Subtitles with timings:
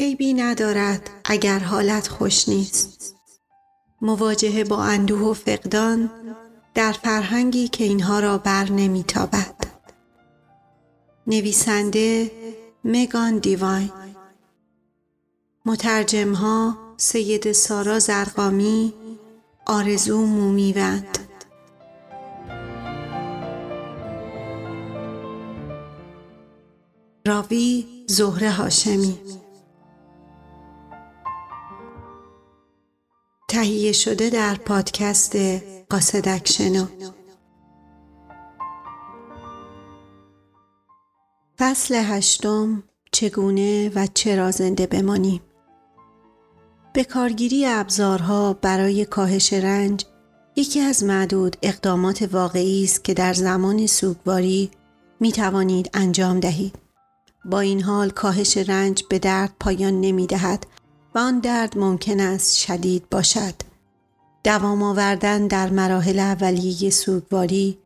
[0.00, 3.14] عیبی ندارد اگر حالت خوش نیست.
[4.02, 6.10] مواجهه با اندوه و فقدان
[6.74, 9.54] در فرهنگی که اینها را بر نمیتابد.
[11.26, 12.30] نویسنده
[12.84, 13.90] مگان دیواین.
[15.66, 18.94] مترجم ها سید سارا زرقامی
[19.66, 21.18] آرزو مومیوند.
[27.26, 29.18] راوی زهره هاشمی.
[33.50, 35.36] تهیه شده در پادکست
[35.90, 36.86] قاصدک شنو
[41.58, 45.40] فصل هشتم چگونه و چرا زنده بمانیم
[46.92, 50.04] به کارگیری ابزارها برای کاهش رنج
[50.56, 54.70] یکی از معدود اقدامات واقعی است که در زمان سوگواری
[55.20, 56.78] می توانید انجام دهید.
[57.44, 60.66] با این حال کاهش رنج به درد پایان نمی دهد
[61.14, 63.54] و آن درد ممکن است شدید باشد.
[64.44, 67.78] دوام آوردن در مراحل اولیه سوگواری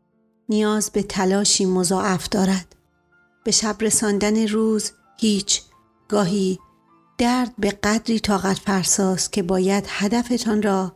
[0.49, 2.75] نیاز به تلاشی مضاعف دارد.
[3.43, 5.61] به شب رساندن روز هیچ
[6.07, 6.59] گاهی
[7.17, 10.91] درد به قدری طاقت فرساست که باید هدفتان را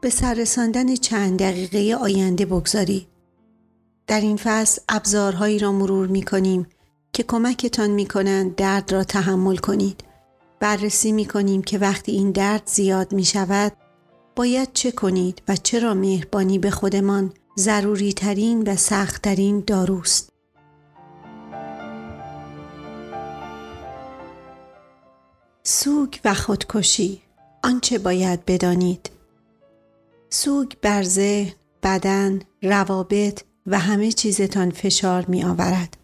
[0.00, 3.06] به سر رساندن چند دقیقه آینده بگذارید.
[4.06, 6.66] در این فصل ابزارهایی را مرور می کنیم
[7.12, 10.04] که کمکتان می کنند درد را تحمل کنید.
[10.64, 13.72] بررسی می کنیم که وقتی این درد زیاد می شود
[14.36, 20.32] باید چه کنید و چرا مهربانی به خودمان ضروری ترین و سخت ترین داروست.
[25.62, 27.22] سوگ و خودکشی
[27.62, 29.10] آنچه باید بدانید
[30.30, 36.03] سوگ بر ذهن، بدن، روابط و همه چیزتان فشار می آورد.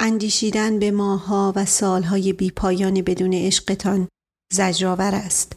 [0.00, 4.08] اندیشیدن به ماها و سالهای بیپایان بدون عشقتان
[4.52, 5.56] زجرآور است.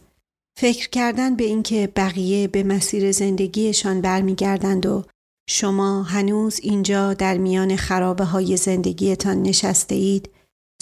[0.60, 5.04] فکر کردن به اینکه بقیه به مسیر زندگیشان برمیگردند و
[5.50, 10.30] شما هنوز اینجا در میان خرابه های زندگیتان نشسته اید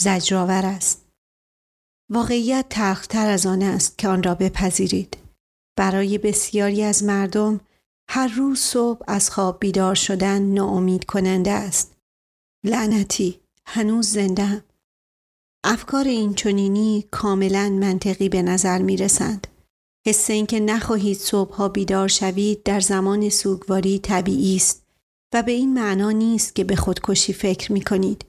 [0.00, 1.06] زجرآور است.
[2.10, 5.16] واقعیت تلختر از آن است که آن را بپذیرید.
[5.78, 7.60] برای بسیاری از مردم
[8.10, 11.96] هر روز صبح از خواب بیدار شدن ناامید کننده است.
[12.64, 14.64] لعنتی هنوز زنده
[15.64, 19.46] افکار این چونینی کاملا منطقی به نظر می رسند.
[20.06, 24.86] حس اینکه نخواهید صبحها بیدار شوید در زمان سوگواری طبیعی است
[25.34, 28.24] و به این معنا نیست که به خودکشی فکر می کنید.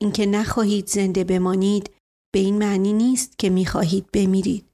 [0.00, 1.90] اینکه نخواهید زنده بمانید
[2.34, 4.64] به این معنی نیست که می خواهید بمیرید.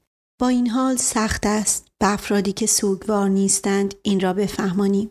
[0.40, 5.10] با این حال سخت است به افرادی که سوگوار نیستند این را بفهمانیم.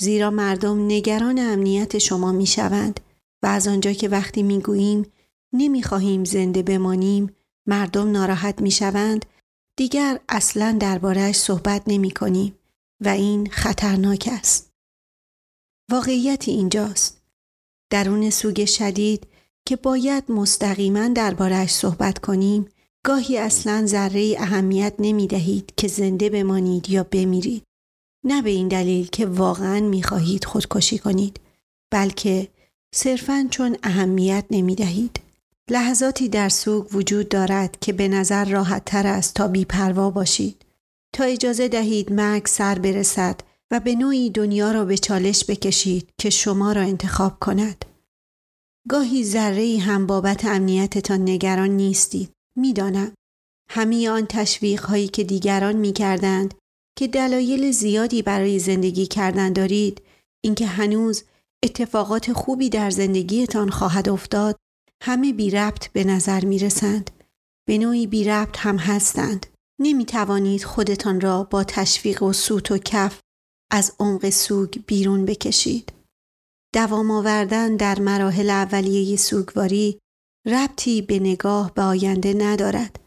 [0.00, 3.00] زیرا مردم نگران امنیت شما می شوند
[3.42, 5.12] و از آنجا که وقتی می گوییم
[5.52, 7.36] نمی خواهیم زنده بمانیم
[7.66, 9.26] مردم ناراحت می شوند
[9.76, 12.58] دیگر اصلا دربارهش صحبت نمی کنیم
[13.04, 14.70] و این خطرناک است.
[15.90, 17.22] واقعیت اینجاست.
[17.90, 19.26] درون سوگ شدید
[19.66, 22.68] که باید مستقیما دربارهش صحبت کنیم
[23.04, 27.62] گاهی اصلا ذره اهمیت نمی دهید که زنده بمانید یا بمیرید.
[28.24, 31.40] نه به این دلیل که واقعا می خواهید خودکشی کنید
[31.92, 32.48] بلکه
[32.94, 35.20] صرفا چون اهمیت نمی دهید.
[35.70, 40.64] لحظاتی در سوگ وجود دارد که به نظر راحت تر است تا بیپروا باشید
[41.14, 46.30] تا اجازه دهید مرگ سر برسد و به نوعی دنیا را به چالش بکشید که
[46.30, 47.84] شما را انتخاب کند.
[48.88, 52.30] گاهی ذره هم بابت امنیتتان نگران نیستید.
[52.56, 53.12] می‌دانم.
[53.70, 56.54] همه آن تشویق هایی که دیگران می کردند
[56.98, 60.02] که دلایل زیادی برای زندگی کردن دارید
[60.44, 61.24] اینکه هنوز
[61.64, 64.56] اتفاقات خوبی در زندگیتان خواهد افتاد
[65.02, 67.10] همه بی ربط به نظر می رسند.
[67.68, 69.46] به نوعی بی ربط هم هستند.
[69.80, 73.20] نمی توانید خودتان را با تشویق و سوت و کف
[73.72, 75.92] از عمق سوگ بیرون بکشید.
[76.74, 79.98] دوام آوردن در مراحل اولیه سوگواری
[80.46, 83.00] ربطی به نگاه به آینده ندارد.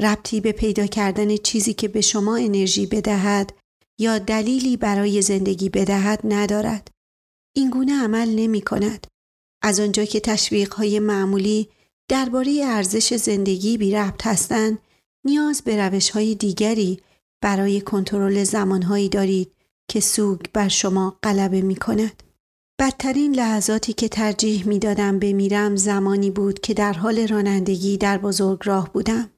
[0.00, 3.52] ربطی به پیدا کردن چیزی که به شما انرژی بدهد
[4.00, 6.90] یا دلیلی برای زندگی بدهد ندارد.
[7.52, 9.06] این گونه عمل نمی کند.
[9.62, 11.68] از آنجا که تشویق های معمولی
[12.08, 14.78] درباره ارزش زندگی بی ربط هستند،
[15.24, 17.00] نیاز به روش های دیگری
[17.42, 19.52] برای کنترل زمانهایی دارید
[19.90, 22.22] که سوگ بر شما غلبه می کند.
[22.80, 28.60] بدترین لحظاتی که ترجیح می دادم بمیرم زمانی بود که در حال رانندگی در بزرگ
[28.64, 29.30] راه بودم.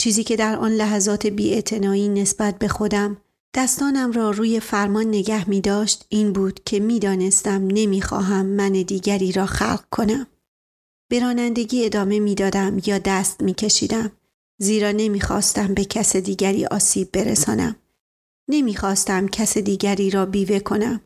[0.00, 1.62] چیزی که در آن لحظات بی
[2.08, 3.16] نسبت به خودم
[3.54, 8.72] دستانم را روی فرمان نگه می داشت این بود که می دانستم نمی خواهم من
[8.72, 10.26] دیگری را خلق کنم.
[11.08, 14.12] به رانندگی ادامه می دادم یا دست می کشیدم
[14.58, 17.76] زیرا نمی‌خواستم به کس دیگری آسیب برسانم.
[18.48, 21.00] نمی‌خواستم کس دیگری را بیوه کنم.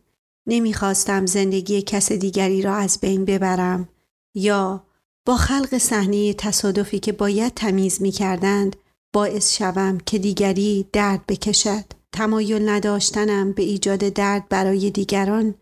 [0.46, 3.88] نمی‌خواستم زندگی کس دیگری را از بین ببرم
[4.34, 4.86] یا
[5.26, 8.76] با خلق صحنه تصادفی که باید تمیز می کردند
[9.12, 11.84] باعث شوم که دیگری درد بکشد.
[12.14, 15.54] تمایل نداشتنم به ایجاد درد برای دیگران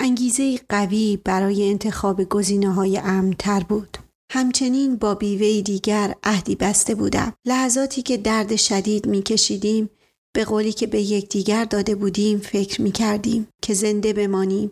[0.00, 3.00] انگیزه قوی برای انتخاب گزینه های
[3.38, 3.98] تر بود.
[4.32, 7.32] همچنین با بیوه دیگر عهدی بسته بودم.
[7.44, 9.90] لحظاتی که درد شدید می کشیدیم
[10.34, 14.70] به قولی که به یکدیگر داده بودیم فکر می کردیم که زنده بمانیم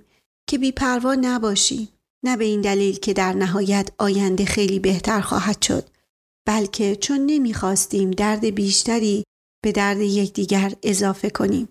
[0.48, 1.88] که بیپروا نباشیم
[2.24, 5.84] نه به این دلیل که در نهایت آینده خیلی بهتر خواهد شد
[6.46, 9.24] بلکه چون نمی‌خواستیم درد بیشتری
[9.64, 11.68] به درد یکدیگر اضافه کنیم.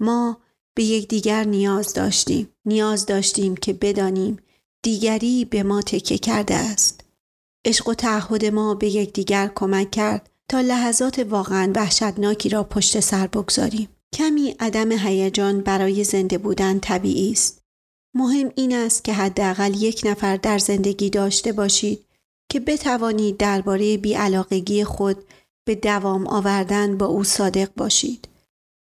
[0.00, 0.38] ما
[0.74, 2.48] به یکدیگر نیاز داشتیم.
[2.64, 4.38] نیاز داشتیم که بدانیم
[4.82, 7.00] دیگری به ما تکه کرده است.
[7.64, 13.26] عشق و تعهد ما به یکدیگر کمک کرد تا لحظات واقعا وحشتناکی را پشت سر
[13.26, 13.88] بگذاریم.
[14.14, 17.62] کمی عدم هیجان برای زنده بودن طبیعی است.
[18.14, 22.06] مهم این است که حداقل یک نفر در زندگی داشته باشید
[22.50, 25.24] که بتوانید درباره بیعلاقگی خود
[25.66, 28.28] به دوام آوردن با او صادق باشید.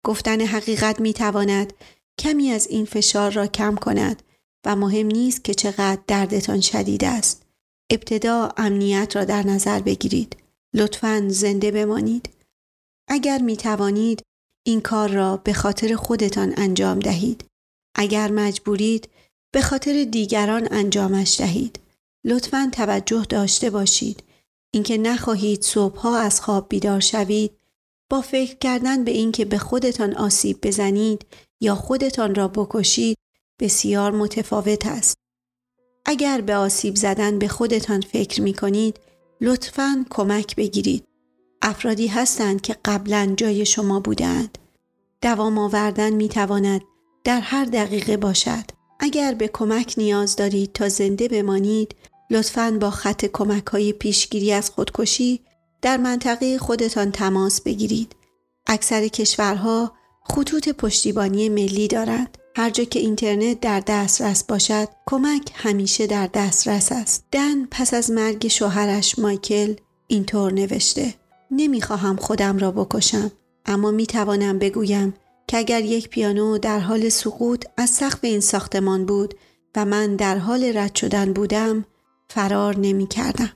[0.06, 1.72] گفتن حقیقت می تواند
[2.18, 4.22] کمی از این فشار را کم کند
[4.66, 7.46] و مهم نیست که چقدر دردتان شدید است.
[7.90, 10.36] ابتدا امنیت را در نظر بگیرید.
[10.74, 12.30] لطفا زنده بمانید.
[13.08, 14.22] اگر می توانید
[14.66, 17.44] این کار را به خاطر خودتان انجام دهید.
[17.96, 19.08] اگر مجبورید
[19.54, 21.80] به خاطر دیگران انجامش دهید.
[22.24, 24.23] لطفا توجه داشته باشید
[24.74, 27.58] اینکه نخواهید صبحها از خواب بیدار شوید
[28.10, 31.26] با فکر کردن به اینکه به خودتان آسیب بزنید
[31.60, 33.16] یا خودتان را بکشید
[33.60, 35.16] بسیار متفاوت است.
[36.04, 39.00] اگر به آسیب زدن به خودتان فکر می کنید
[39.40, 41.04] لطفا کمک بگیرید.
[41.62, 44.58] افرادی هستند که قبلا جای شما بودند.
[45.22, 46.80] دوام آوردن می تواند
[47.24, 48.64] در هر دقیقه باشد.
[49.00, 51.94] اگر به کمک نیاز دارید تا زنده بمانید
[52.34, 55.40] لطفاً با خط کمک های پیشگیری از خودکشی
[55.82, 58.16] در منطقه خودتان تماس بگیرید.
[58.66, 59.92] اکثر کشورها
[60.24, 62.38] خطوط پشتیبانی ملی دارند.
[62.56, 67.24] هر جا که اینترنت در دسترس باشد کمک همیشه در دسترس است.
[67.32, 69.74] دن پس از مرگ شوهرش مایکل
[70.06, 71.14] اینطور نوشته
[71.50, 73.30] نمی‌خواهم خودم را بکشم
[73.66, 75.14] اما می توانم بگویم
[75.46, 79.34] که اگر یک پیانو در حال سقوط از سقف این ساختمان بود
[79.76, 81.84] و من در حال رد شدن بودم
[82.28, 83.50] فرار نمی کردم.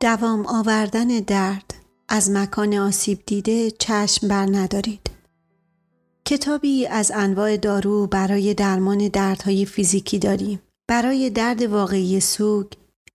[0.00, 1.74] دوام آوردن درد
[2.08, 5.10] از مکان آسیب دیده چشم بر ندارید.
[6.24, 10.62] کتابی از انواع دارو برای درمان دردهای فیزیکی داریم.
[10.88, 12.66] برای درد واقعی سوگ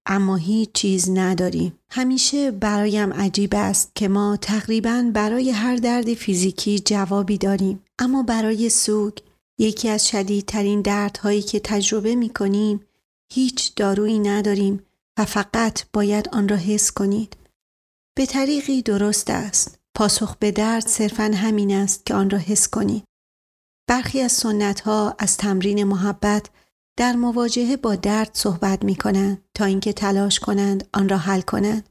[0.05, 1.79] اما هیچ چیز نداریم.
[1.89, 7.83] همیشه برایم عجیب است که ما تقریبا برای هر درد فیزیکی جوابی داریم.
[7.99, 9.13] اما برای سوگ
[9.59, 12.81] یکی از شدیدترین دردهایی که تجربه می کنیم
[13.33, 14.85] هیچ دارویی نداریم
[15.19, 17.35] و فقط باید آن را حس کنید.
[18.17, 19.79] به طریقی درست است.
[19.95, 23.03] پاسخ به درد صرفا همین است که آن را حس کنید.
[23.89, 26.49] برخی از سنت ها از تمرین محبت
[26.97, 31.89] در مواجهه با درد صحبت می کنند تا اینکه تلاش کنند آن را حل کنند.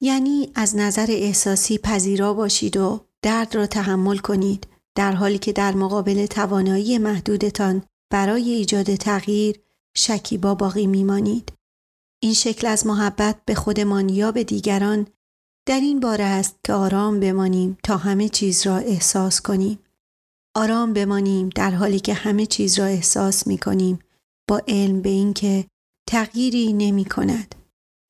[0.00, 5.74] یعنی از نظر احساسی پذیرا باشید و درد را تحمل کنید در حالی که در
[5.74, 9.60] مقابل توانایی محدودتان برای ایجاد تغییر
[9.96, 11.52] شکیبا باقی میمانید.
[12.22, 15.06] این شکل از محبت به خودمان یا به دیگران
[15.66, 19.78] در این باره است که آرام بمانیم تا همه چیز را احساس کنیم.
[20.56, 23.98] آرام بمانیم در حالی که همه چیز را احساس می کنیم
[24.48, 25.66] با علم به اینکه
[26.08, 27.54] تغییری نمی کند.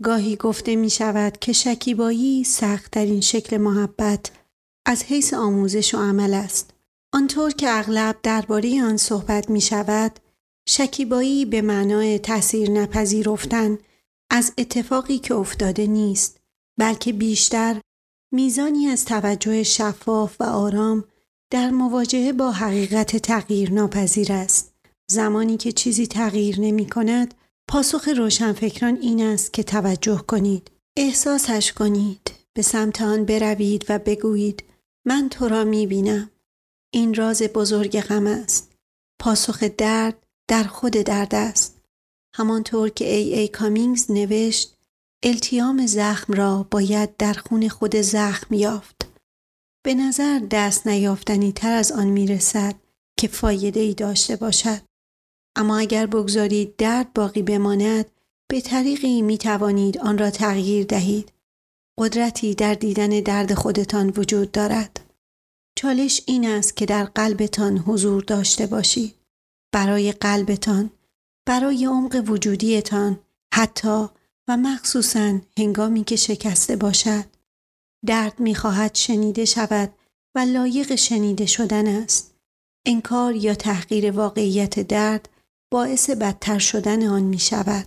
[0.03, 4.31] گاهی گفته می شود که شکیبایی سختترین شکل محبت
[4.87, 6.71] از حیث آموزش و عمل است.
[7.13, 10.21] آنطور که اغلب درباره آن صحبت می شود،
[10.69, 13.79] شکیبایی به معنای تأثیر نپذیرفتن
[14.31, 16.41] از اتفاقی که افتاده نیست،
[16.79, 17.81] بلکه بیشتر
[18.33, 21.05] میزانی از توجه شفاف و آرام
[21.51, 24.74] در مواجهه با حقیقت تغییر ناپذیر است.
[25.11, 27.35] زمانی که چیزی تغییر نمی کند
[27.69, 30.71] پاسخ روشنفکران این است که توجه کنید.
[30.97, 32.31] احساسش کنید.
[32.57, 34.65] به سمت آن بروید و بگویید
[35.07, 36.31] من تو را می بینم.
[36.95, 38.73] این راز بزرگ غم است.
[39.21, 41.81] پاسخ درد در خود درد است.
[42.37, 44.75] همانطور که ای ای کامینگز نوشت
[45.23, 49.07] التیام زخم را باید در خون خود زخم یافت.
[49.85, 52.75] به نظر دست نیافتنی تر از آن می رسد
[53.19, 54.81] که فایده ای داشته باشد.
[55.57, 58.07] اما اگر بگذارید درد باقی بماند
[58.51, 61.33] به طریقی می توانید آن را تغییر دهید.
[61.99, 65.01] قدرتی در دیدن درد خودتان وجود دارد.
[65.79, 69.15] چالش این است که در قلبتان حضور داشته باشید.
[69.73, 70.91] برای قلبتان،
[71.47, 73.19] برای عمق وجودیتان،
[73.55, 74.07] حتی
[74.49, 77.25] و مخصوصا هنگامی که شکسته باشد.
[78.07, 79.93] درد می خواهد شنیده شود
[80.35, 82.35] و لایق شنیده شدن است.
[82.87, 85.29] انکار یا تحقیر واقعیت درد
[85.75, 87.87] باعث بدتر شدن آن می شود.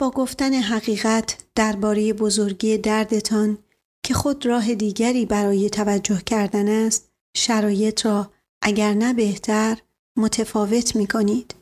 [0.00, 3.58] با گفتن حقیقت درباره بزرگی دردتان
[4.04, 8.32] که خود راه دیگری برای توجه کردن است شرایط را
[8.62, 9.78] اگر نه بهتر
[10.16, 11.54] متفاوت می کنید.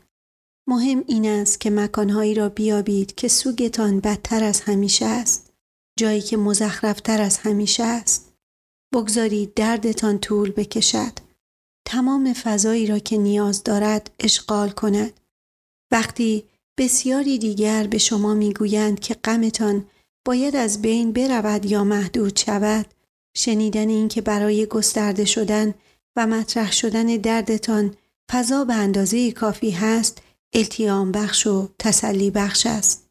[0.68, 5.52] مهم این است که مکانهایی را بیابید که سوگتان بدتر از همیشه است.
[5.98, 8.32] جایی که مزخرفتر از همیشه است.
[8.94, 11.12] بگذارید دردتان طول بکشد.
[11.86, 15.19] تمام فضایی را که نیاز دارد اشغال کند.
[15.90, 16.44] وقتی
[16.78, 19.86] بسیاری دیگر به شما می‌گویند که غمتان
[20.24, 22.86] باید از بین برود یا محدود شود
[23.36, 25.74] شنیدن این که برای گسترده شدن
[26.16, 27.94] و مطرح شدن دردتان
[28.30, 33.08] فضا به اندازه کافی هست التیام بخش و تسلی بخش است.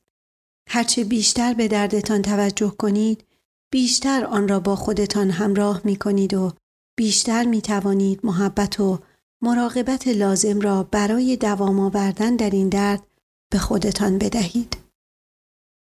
[0.69, 3.23] هرچه بیشتر به دردتان توجه کنید
[3.71, 6.53] بیشتر آن را با خودتان همراه می کنید و
[6.97, 8.99] بیشتر می توانید محبت و
[9.41, 13.03] مراقبت لازم را برای دوام آوردن در این درد
[13.51, 14.77] به خودتان بدهید.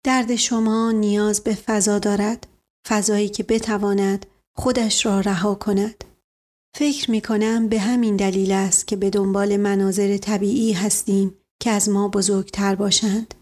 [0.04, 2.46] درد شما نیاز به فضا دارد،
[2.88, 6.04] فضایی که بتواند خودش را رها کند.
[6.76, 11.88] فکر می کنم به همین دلیل است که به دنبال مناظر طبیعی هستیم که از
[11.88, 13.34] ما بزرگتر باشند.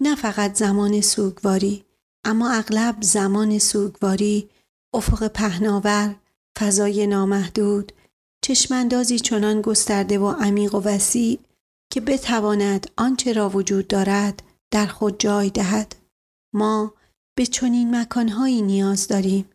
[0.00, 1.84] نه فقط زمان سوگواری،
[2.24, 4.50] اما اغلب زمان سوگواری،
[4.94, 6.16] افق پهناور،
[6.58, 7.92] فضای نامحدود،
[8.44, 11.38] چشماندازی چنان گسترده و عمیق و وسیع
[11.92, 15.96] که بتواند آنچه را وجود دارد در خود جای دهد.
[16.54, 16.94] ما
[17.36, 19.50] به چنین مکانهایی نیاز داریم.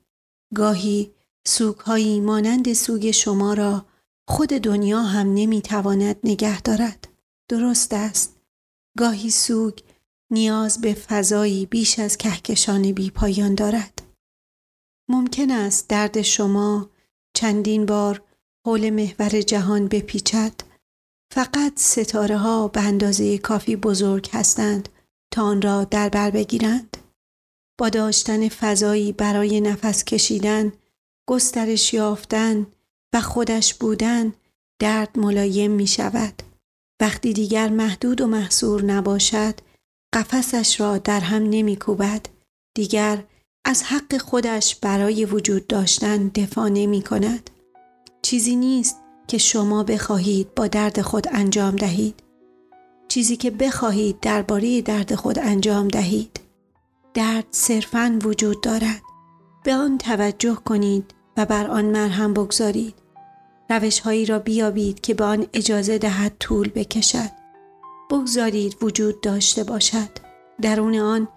[0.55, 1.11] گاهی
[1.47, 3.85] سوگهایی مانند سوگ شما را
[4.27, 7.07] خود دنیا هم نمی‌تواند نگه دارد.
[7.49, 8.37] درست است.
[8.97, 9.79] گاهی سوگ
[10.31, 14.01] نیاز به فضایی بیش از کهکشان بی پایان دارد.
[15.09, 16.89] ممکن است درد شما
[17.33, 18.28] چندین بار
[18.65, 20.53] حول محور جهان بپیچد.
[21.33, 24.89] فقط ستاره ها به اندازه کافی بزرگ هستند
[25.33, 26.97] تا آن را در بر بگیرند.
[27.79, 30.73] با داشتن فضایی برای نفس کشیدن،
[31.29, 32.67] گسترش یافتن
[33.13, 34.33] و خودش بودن
[34.81, 36.43] درد ملایم می شود.
[37.01, 39.59] وقتی دیگر محدود و محصور نباشد،
[40.13, 42.25] قفسش را در هم نمی کوبد.
[42.75, 43.23] دیگر
[43.65, 47.49] از حق خودش برای وجود داشتن دفاع نمی کند.
[48.21, 52.23] چیزی نیست که شما بخواهید با درد خود انجام دهید.
[53.07, 56.39] چیزی که بخواهید درباره درد خود انجام دهید.
[57.13, 59.01] درد صرفاً وجود دارد.
[59.63, 62.95] به آن توجه کنید و بر آن مرهم بگذارید.
[63.69, 67.31] روش هایی را بیابید که به آن اجازه دهد طول بکشد.
[68.11, 70.09] بگذارید وجود داشته باشد.
[70.61, 71.27] درون آن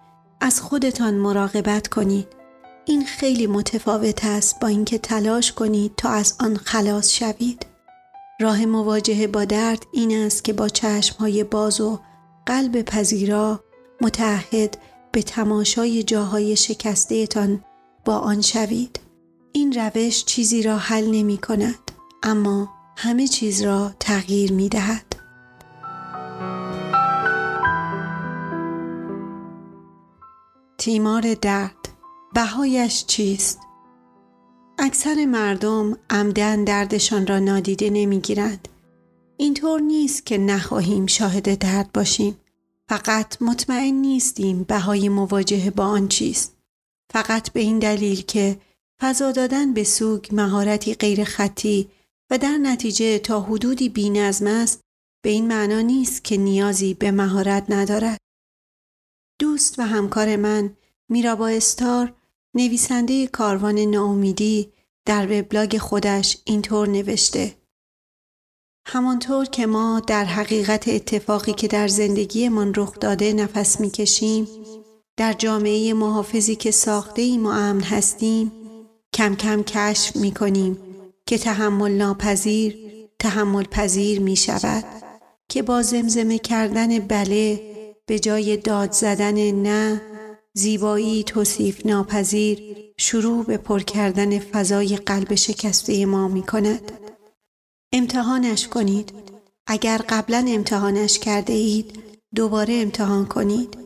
[0.41, 2.42] از خودتان مراقبت کنید.
[2.85, 7.67] این خیلی متفاوت است با اینکه تلاش کنید تا از آن خلاص شوید.
[8.41, 12.01] راه مواجهه با درد این است که با چشمهای باز و
[12.47, 13.65] قلب پذیرا
[14.01, 14.79] متعهد
[15.13, 17.65] به تماشای جاهای شکستهتان
[18.05, 19.01] با آن شوید.
[19.53, 21.91] این روش چیزی را حل نمی کند
[22.23, 25.07] اما همه چیز را تغییر می دهد.
[30.79, 31.92] تیمار درد
[32.35, 33.61] بهایش چیست؟
[34.79, 38.69] اکثر مردم عمدن دردشان را نادیده نمی‌گیرند.
[39.37, 42.41] اینطور نیست که نخواهیم شاهد درد باشیم.
[42.89, 46.57] فقط مطمئن نیستیم بهای مواجهه با آن چیست.
[47.13, 48.61] فقط به این دلیل که
[49.01, 51.89] فضا دادن به سوگ مهارتی غیر خطی
[52.31, 54.81] و در نتیجه تا حدودی بی نظم است
[55.25, 58.19] به این معنا نیست که نیازی به مهارت ندارد.
[59.41, 60.77] دوست و همکار من
[61.09, 62.15] میرابا استار
[62.55, 64.73] نویسنده کاروان ناامیدی
[65.07, 67.55] در وبلاگ خودش اینطور نوشته.
[68.87, 74.49] همانطور که ما در حقیقت اتفاقی که در زندگیمان رخ داده نفس می‌کشیم
[75.17, 78.53] در جامعه محافظی که ساخته ایم و امن هستیم
[79.13, 80.79] کم کم کشف می کنیم
[81.27, 82.79] که تحمل ناپذیر
[83.19, 84.85] تحمل پذیر می شود
[85.49, 87.61] که با زمزمه کردن بله
[88.07, 90.12] به جای داد زدن نه
[90.55, 92.59] زیبایی توصیف ناپذیر
[92.99, 96.93] شروع به پر کردن فضای قلب شکسته ما می کند.
[97.93, 99.13] امتحانش کنید.
[99.67, 101.99] اگر قبلا امتحانش کرده اید
[102.35, 103.77] دوباره امتحان کنید.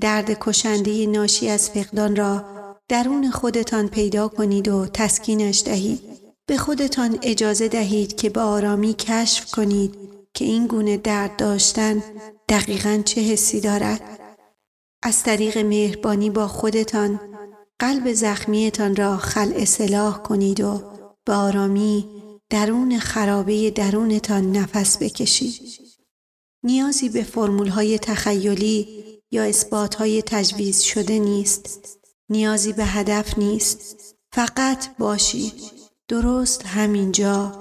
[0.00, 2.44] درد کشنده ناشی از فقدان را
[2.88, 6.00] درون خودتان پیدا کنید و تسکینش دهید.
[6.46, 9.94] به خودتان اجازه دهید که به آرامی کشف کنید
[10.34, 12.02] که این گونه درد داشتن
[12.48, 14.27] دقیقا چه حسی دارد.
[15.02, 17.20] از طریق مهربانی با خودتان
[17.78, 20.82] قلب زخمیتان را خل اصلاح کنید و
[21.24, 22.08] به آرامی
[22.50, 25.60] درون خرابه درونتان نفس بکشید.
[26.64, 31.98] نیازی به فرمول های تخیلی یا اثبات های تجویز شده نیست.
[32.28, 34.14] نیازی به هدف نیست.
[34.32, 35.54] فقط باشید.
[36.08, 37.52] درست همینجا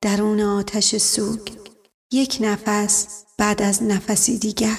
[0.00, 1.40] درون آتش سوگ.
[2.12, 4.78] یک نفس بعد از نفسی دیگر.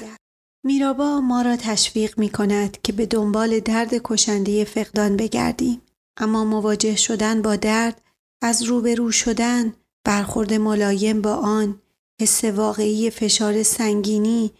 [0.65, 5.81] میرابا ما را تشویق می کند که به دنبال درد کشنده فقدان بگردیم.
[6.17, 8.01] اما مواجه شدن با درد
[8.41, 11.81] از روبرو شدن برخورد ملایم با آن
[12.21, 14.51] حس واقعی فشار سنگینی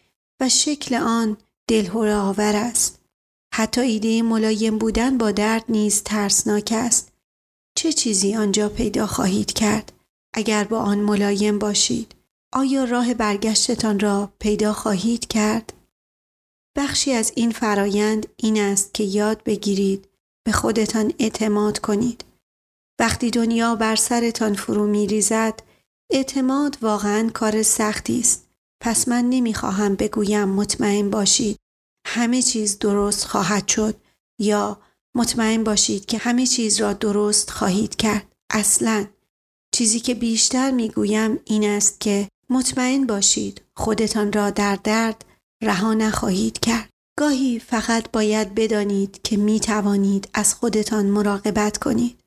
[0.42, 1.38] و شکل آن
[1.70, 3.00] دلهور آور است.
[3.54, 7.12] حتی ایده ملایم بودن با درد نیز ترسناک است.
[7.78, 9.92] چه چیزی آنجا پیدا خواهید کرد
[10.34, 12.16] اگر با آن ملایم باشید؟
[12.54, 15.75] آیا راه برگشتتان را پیدا خواهید کرد؟
[16.78, 20.08] بخشی از این فرایند این است که یاد بگیرید
[20.46, 22.26] به خودتان اعتماد کنید.
[23.00, 25.60] وقتی دنیا بر سرتان فرو می ریزد،
[26.12, 28.48] اعتماد واقعا کار سختی است.
[28.82, 31.58] پس من نمی‌خواهم بگویم مطمئن باشید
[32.08, 33.96] همه چیز درست خواهد شد
[34.40, 34.80] یا
[35.16, 38.36] مطمئن باشید که همه چیز را درست خواهید کرد.
[38.50, 39.06] اصلا
[39.76, 45.26] چیزی که بیشتر می‌گویم این است که مطمئن باشید خودتان را در درد
[45.64, 46.90] رها نخواهید کرد.
[47.20, 52.20] گاهی فقط باید بدانید که می توانید از خودتان مراقبت کنید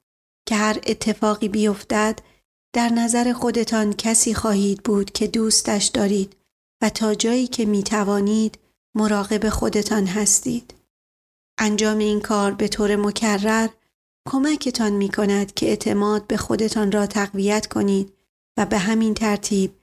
[0.49, 2.19] که هر اتفاقی بیفتد
[2.75, 6.37] در نظر خودتان کسی خواهید بود که دوستش دارید
[6.83, 8.59] و تا جایی که می توانید
[8.95, 10.75] مراقب خودتان هستید.
[11.59, 13.69] انجام این کار به طور مکرر
[14.29, 18.13] کمکتان می کند که اعتماد به خودتان را تقویت کنید
[18.57, 19.75] و به همین ترتیب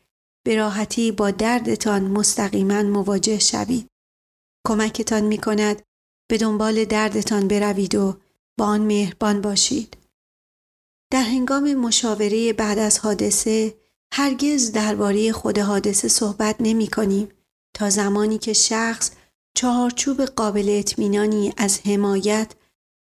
[0.45, 3.87] به راحتی با دردتان مستقیما مواجه شوید.
[4.67, 5.81] کمکتان می کند
[6.29, 8.17] به دنبال دردتان بروید و
[8.59, 9.97] با آن مهربان باشید.
[11.11, 13.75] در هنگام مشاوره بعد از حادثه
[14.13, 17.29] هرگز درباره خود حادثه صحبت نمی کنیم
[17.75, 19.11] تا زمانی که شخص
[19.57, 22.51] چهارچوب قابل اطمینانی از حمایت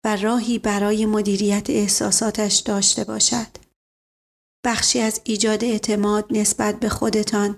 [0.04, 3.63] و راهی برای مدیریت احساساتش داشته باشد.
[4.64, 7.57] بخشی از ایجاد اعتماد نسبت به خودتان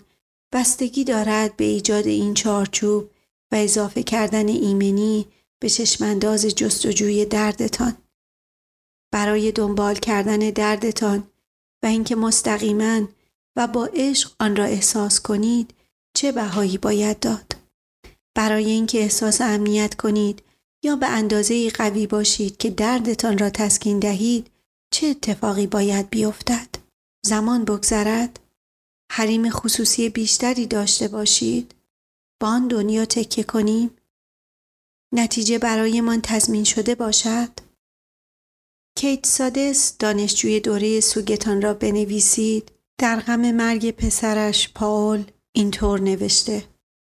[0.53, 3.11] بستگی دارد به ایجاد این چارچوب
[3.53, 5.27] و اضافه کردن ایمنی
[5.61, 7.97] به چشمانداز جستجوی دردتان.
[9.13, 11.29] برای دنبال کردن دردتان
[11.83, 13.09] و اینکه مستقیما
[13.57, 15.75] و با عشق آن را احساس کنید
[16.17, 17.57] چه بهایی باید داد
[18.37, 20.43] برای اینکه احساس امنیت کنید
[20.83, 24.51] یا به اندازه قوی باشید که دردتان را تسکین دهید
[24.91, 26.86] چه اتفاقی باید بیفتد
[27.27, 28.41] زمان بگذرد
[29.13, 31.75] حریم خصوصی بیشتری داشته باشید
[32.41, 33.91] با آن دنیا تکه کنیم.
[35.15, 37.49] نتیجه برایمان تضمین شده باشد.
[38.99, 42.73] کیت سادس دانشجوی دوره سوگتان را بنویسید.
[42.99, 46.65] در غم مرگ پسرش پاول اینطور نوشته.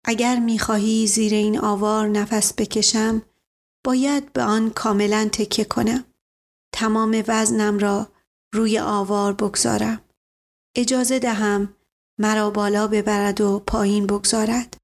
[0.06, 3.22] اگر می‌خواهی زیر این آوار نفس بکشم
[3.86, 6.06] باید به آن کاملا تکه کنم.
[6.74, 8.13] تمام وزنم را
[8.54, 10.02] روی آوار بگذارم.
[10.76, 11.74] اجازه دهم
[12.20, 14.78] مرا بالا ببرد و پایین بگذارد.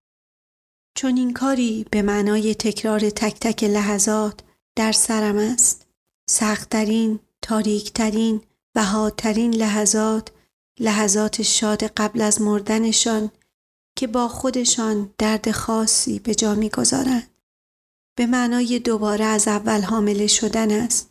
[0.97, 4.39] چون این کاری به معنای تکرار تک تک لحظات
[4.75, 5.87] در سرم است
[6.29, 8.41] سختترین تاریکترین
[8.75, 10.31] و حادترین لحظات
[10.79, 13.31] لحظات شاد قبل از مردنشان
[13.95, 17.29] که با خودشان درد خاصی به جا می‌گذارند.
[18.17, 21.09] به معنای دوباره از اول حامله شدن است.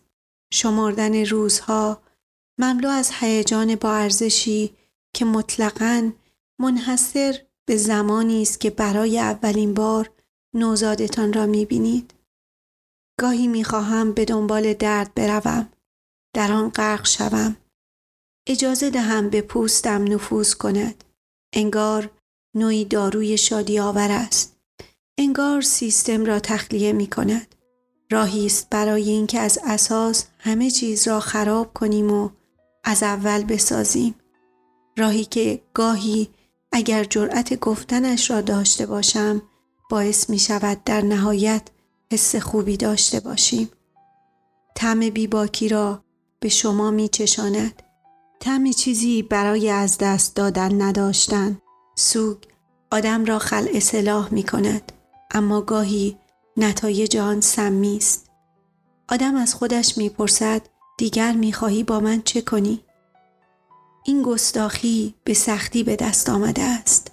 [0.53, 2.08] شمردن روزها
[2.59, 4.77] مملو از هیجان با ارزشی
[5.15, 6.13] که مطلقاً
[6.61, 10.11] منحصر به زمانی است که برای اولین بار
[10.55, 12.15] نوزادتان را می‌بینید.
[13.21, 15.69] گاهی می‌خواهم به دنبال درد بروم
[16.35, 17.57] در آن غرق شوم.
[18.47, 21.05] اجازه دهم به پوستم نفوذ کند.
[21.53, 22.11] انگار
[22.55, 24.57] نوعی داروی شادی آور است.
[25.19, 27.55] انگار سیستم را تخلیه می کند
[28.11, 32.31] راهی است برای اینکه از اساس همه چیز را خراب کنیم و
[32.89, 34.15] از اول بسازیم
[34.97, 36.29] راهی که گاهی
[36.73, 39.43] اگر جرأت گفتنش را داشته باشم
[39.91, 41.63] باعث می شود در نهایت
[42.13, 43.71] حس خوبی داشته باشیم.
[44.75, 46.03] طعم بیباکی را
[46.41, 47.83] به شما می چشاند.
[48.41, 51.59] طعم چیزی برای از دست دادن نداشتن
[51.95, 52.37] سوگ
[52.91, 54.93] آدم را خلع سلاح می کند
[55.31, 56.17] اما گاهی
[56.57, 58.31] نتایج آن سمی است
[59.09, 60.63] آدم از خودش می‌پرسد
[60.99, 62.81] دیگر می‌خواهی با من چه کنی؟
[64.05, 67.13] این گستاخی به سختی به دست آمده است.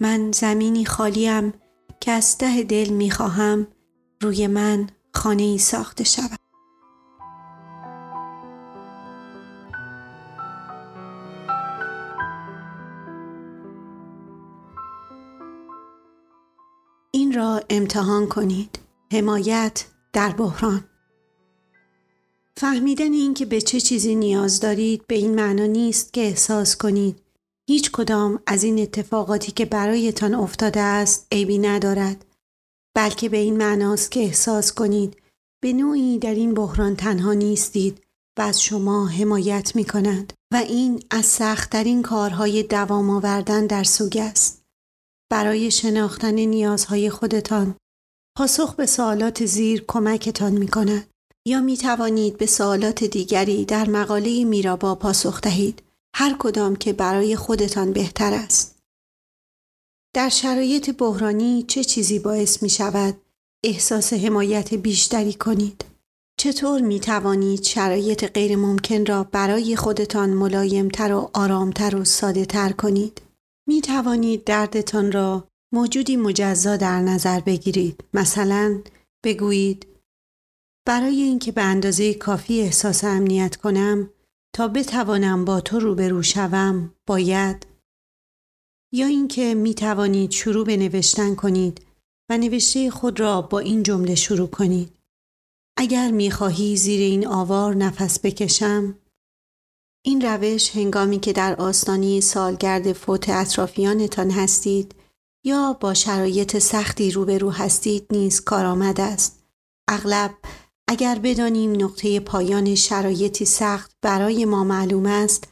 [0.00, 1.52] من زمینی خالیم
[2.00, 3.66] که از ته دل می‌خواهم
[4.22, 6.38] روی من خانه ای ساخته شود.
[17.10, 18.78] این را امتحان کنید.
[19.12, 20.84] حمایت در بحران.
[22.58, 27.22] فهمیدن اینکه به چه چیزی نیاز دارید به این معنا نیست که احساس کنید.
[27.68, 32.24] هیچ کدام از این اتفاقاتی که برایتان افتاده است عیبی ندارد
[32.96, 35.16] بلکه به این معناست که احساس کنید.
[35.62, 38.02] به نوعی در این بحران تنها نیستید
[38.38, 44.16] و از شما حمایت می کند و این از سختترین کارهای دوام آوردن در سوگ
[44.22, 44.62] است.
[45.32, 47.74] برای شناختن نیازهای خودتان
[48.36, 51.15] پاسخ به سوالات زیر کمکتان می کند
[51.48, 55.82] یا می توانید به سوالات دیگری در مقاله میرابا پاسخ دهید
[56.14, 58.78] هر کدام که برای خودتان بهتر است.
[60.14, 63.14] در شرایط بحرانی چه چیزی باعث می شود
[63.64, 65.84] احساس حمایت بیشتری کنید؟
[66.38, 72.72] چطور می توانید شرایط غیر ممکن را برای خودتان ملایمتر و آرامتر و ساده تر
[72.72, 73.22] کنید؟
[73.68, 78.04] می توانید دردتان را موجودی مجزا در نظر بگیرید.
[78.14, 78.80] مثلا
[79.24, 79.95] بگویید
[80.86, 84.10] برای اینکه به اندازه کافی احساس امنیت کنم
[84.54, 87.66] تا بتوانم با تو روبرو شوم باید.
[88.92, 91.86] یا اینکه می توانید شروع به نوشتن کنید
[92.30, 94.92] و نوشته خود را با این جمله شروع کنید.
[95.78, 98.98] اگر می خواهی زیر این آوار نفس بکشم
[100.04, 104.94] این روش هنگامی که در آستانی سالگرد فوت اطرافیانتان هستید
[105.44, 109.42] یا با شرایط سختی روبرو هستید نیز کارآمد است.
[109.88, 110.34] اغلب
[110.88, 115.48] اگر بدانیم نقطه پایان شرایطی سخت برای ما معلوم است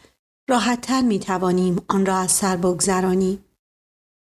[0.49, 3.45] راحتتر می توانیم آن را از سر بگذرانیم.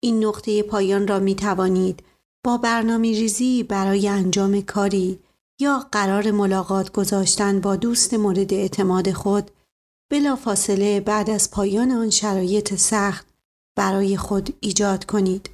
[0.04, 2.04] این نقطه پایان را می توانید
[2.44, 5.20] با برنامه ریزی برای انجام کاری
[5.60, 9.52] یا قرار ملاقات گذاشتن با دوست مورد اعتماد خود
[10.12, 13.28] بلا فاصله بعد از پایان آن شرایط سخت
[13.78, 15.50] برای خود ایجاد کنید.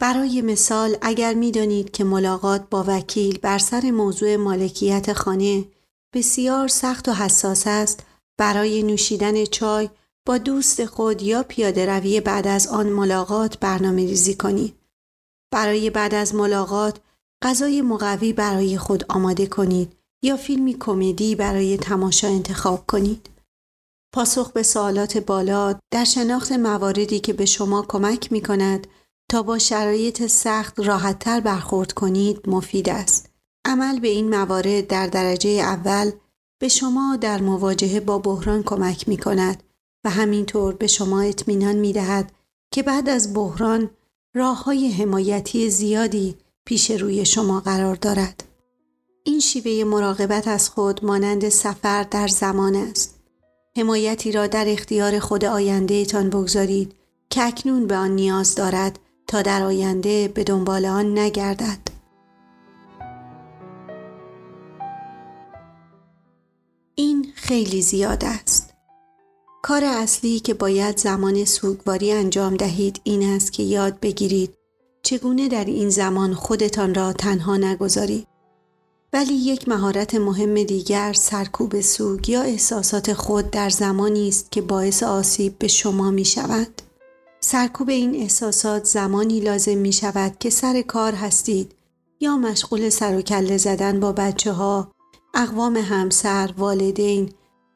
[0.00, 5.64] برای مثال اگر می دانید که ملاقات با وکیل بر سر موضوع مالکیت خانه
[6.14, 8.06] بسیار سخت و حساس است
[8.38, 9.90] برای نوشیدن چای
[10.26, 14.74] با دوست خود یا پیاده روی بعد از آن ملاقات برنامه ریزی کنید.
[15.52, 17.00] برای بعد از ملاقات
[17.42, 23.30] غذای مقوی برای خود آماده کنید یا فیلمی کمدی برای تماشا انتخاب کنید.
[24.14, 28.86] پاسخ به سوالات بالا در شناخت مواردی که به شما کمک می کند
[29.30, 33.30] تا با شرایط سخت راحتتر برخورد کنید مفید است.
[33.64, 36.10] عمل به این موارد در درجه اول
[36.60, 39.62] به شما در مواجهه با بحران کمک می کند
[40.04, 42.32] و همینطور به شما اطمینان می دهد
[42.72, 43.90] که بعد از بحران
[44.34, 48.44] راه های حمایتی زیادی پیش روی شما قرار دارد.
[49.24, 53.18] این شیوه مراقبت از خود مانند سفر در زمان است.
[53.76, 56.94] حمایتی را در اختیار خود آینده تان بگذارید
[57.30, 61.78] که اکنون به آن نیاز دارد تا در آینده به دنبال آن نگردد.
[66.94, 68.74] این خیلی زیاد است.
[69.62, 74.54] کار اصلی که باید زمان سوگواری انجام دهید این است که یاد بگیرید
[75.02, 78.26] چگونه در این زمان خودتان را تنها نگذارید.
[79.12, 85.02] ولی یک مهارت مهم دیگر سرکوب سوگ یا احساسات خود در زمانی است که باعث
[85.02, 86.87] آسیب به شما می شود.
[87.50, 91.74] سرکوب این احساسات زمانی لازم می شود که سر کار هستید
[92.20, 94.92] یا مشغول سر و کله زدن با بچه ها،
[95.34, 97.30] اقوام همسر، والدین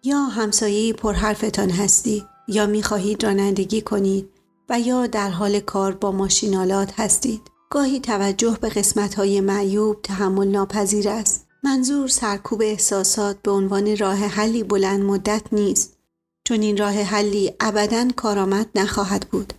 [0.04, 4.28] یا همسایه پرحرفتان هستید یا می خواهید رانندگی کنید
[4.68, 7.42] و یا در حال کار با ماشینالات هستید.
[7.70, 11.46] گاهی توجه به قسمت های معیوب تحمل ناپذیر است.
[11.62, 15.96] منظور سرکوب احساسات به عنوان راه حلی بلند مدت نیست
[16.44, 19.52] چون این راه حلی ابدا کارآمد نخواهد بود.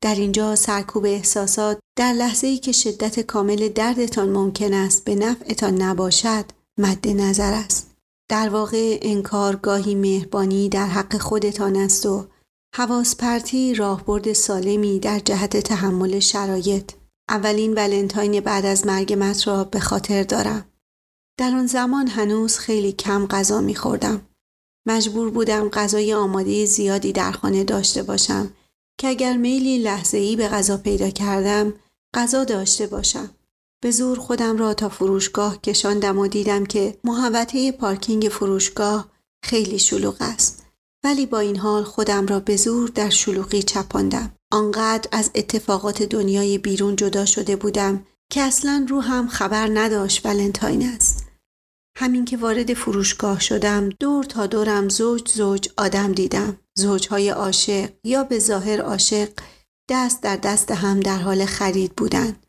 [0.00, 5.82] در اینجا سرکوب احساسات در لحظه ای که شدت کامل دردتان ممکن است به نفعتان
[5.82, 6.44] نباشد
[6.78, 7.94] مد نظر است.
[8.30, 12.26] در واقع انکار گاهی مهربانی در حق خودتان است و
[12.76, 16.92] حواس پرتی راهبرد سالمی در جهت تحمل شرایط.
[17.28, 20.64] اولین ولنتاین بعد از مرگ مت را به خاطر دارم.
[21.38, 24.20] در آن زمان هنوز خیلی کم غذا می خوردم.
[24.86, 28.52] مجبور بودم غذای آماده زیادی در خانه داشته باشم
[28.98, 31.72] که اگر میلی لحظه ای به غذا پیدا کردم
[32.14, 33.30] غذا داشته باشم.
[33.82, 39.08] به زور خودم را تا فروشگاه کشاندم و دیدم که محوطه پارکینگ فروشگاه
[39.44, 40.64] خیلی شلوغ است.
[41.04, 44.32] ولی با این حال خودم را به زور در شلوغی چپاندم.
[44.52, 51.24] آنقدر از اتفاقات دنیای بیرون جدا شده بودم که اصلا هم خبر نداشت ولنتاین است.
[51.96, 56.58] همین که وارد فروشگاه شدم دور تا دورم زوج زوج آدم دیدم.
[56.78, 59.28] زوجهای عاشق یا به ظاهر عاشق
[59.90, 62.46] دست در دست هم در حال خرید بودند.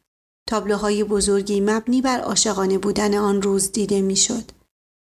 [0.47, 4.51] تابلوهای بزرگی مبنی بر عاشقانه بودن آن روز دیده می‌شد.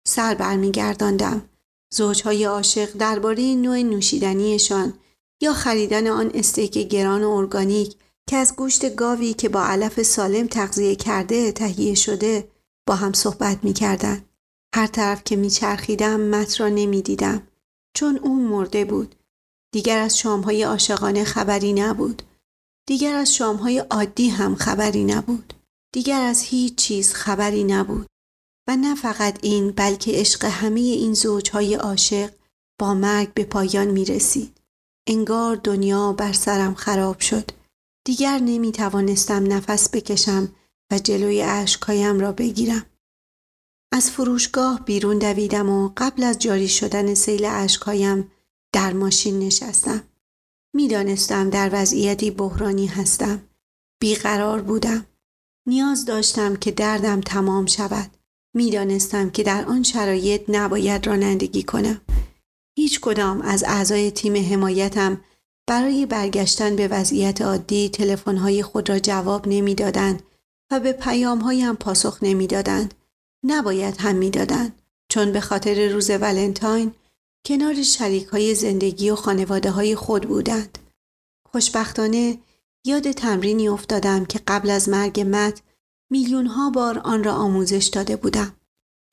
[0.07, 1.49] سر برمیگرداندم.
[1.93, 4.93] زوجهای عاشق درباره نوع نوشیدنیشان
[5.41, 7.95] یا خریدن آن استیک گران و ارگانیک
[8.29, 12.47] که از گوشت گاوی که با علف سالم تغذیه کرده تهیه شده
[12.87, 14.25] با هم صحبت می کردن.
[14.75, 17.47] هر طرف که می چرخیدم مت را نمی دیدم.
[17.93, 19.15] چون او مرده بود.
[19.71, 22.21] دیگر از شامهای عاشقانه خبری نبود.
[22.87, 25.53] دیگر از شامهای عادی هم خبری نبود.
[25.93, 28.07] دیگر از هیچ چیز خبری نبود.
[28.67, 32.31] و نه فقط این بلکه عشق همه این زوجهای عاشق
[32.79, 34.57] با مرگ به پایان می رسید.
[35.07, 37.51] انگار دنیا بر سرم خراب شد.
[38.05, 40.55] دیگر نمی توانستم نفس بکشم
[40.91, 42.85] و جلوی اشکهایم را بگیرم.
[43.93, 48.31] از فروشگاه بیرون دویدم و قبل از جاری شدن سیل اشکهایم
[48.71, 50.03] در ماشین نشستم.
[50.73, 53.41] می‌دانستم در وضعیتی بحرانی هستم.
[53.99, 55.05] بیقرار بودم.
[55.67, 58.11] نیاز داشتم که دردم تمام شود.
[58.53, 62.01] می‌دانستم که در آن شرایط نباید رانندگی کنم.
[62.75, 65.21] هیچ کدام از اعضای تیم حمایتم
[65.67, 70.23] برای برگشتن به وضعیت عادی تلفن‌های خود را جواب نمی‌دادند
[70.71, 72.93] و به پیامهایم پاسخ نمی‌دادند.
[73.43, 76.91] نباید هم می‌دادند چون به خاطر روز ولنتاین
[77.45, 80.77] کنار شریک های زندگی و خانواده های خود بودند.
[81.51, 82.37] خوشبختانه
[82.85, 85.61] یاد تمرینی افتادم که قبل از مرگ مت
[86.11, 88.55] میلیون ها بار آن را آموزش داده بودم.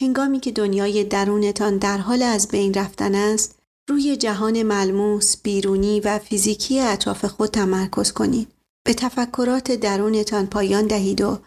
[0.03, 3.59] هنگامی که دنیای درونتان در حال از بین رفتن است،
[3.89, 8.53] روی جهان ملموس، بیرونی و فیزیکی اطراف خود تمرکز کنید.
[8.87, 11.39] به تفکرات درونتان پایان دهید و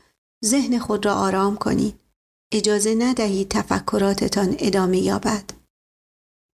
[0.46, 1.96] ذهن خود را آرام کنید.
[2.52, 5.59] اجازه ندهید تفکراتتان ادامه یابد.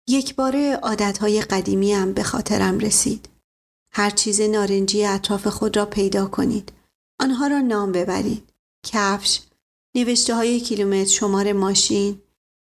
[0.08, 3.30] یک باره عادتهای قدیمیم به خاطرم رسید.
[3.92, 6.72] هر چیز نارنجی اطراف خود را پیدا کنید.
[7.20, 8.50] آنها را نام ببرید.
[8.86, 9.42] کفش،
[9.96, 12.22] نوشته های کیلومتر شمار ماشین،